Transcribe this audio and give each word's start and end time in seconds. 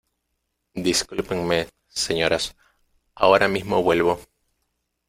Discúlpenme, 0.87 1.59
señoras. 2.05 2.55
Ahora 3.13 3.47
mismo 3.47 3.83
vuelvo. 3.83 4.19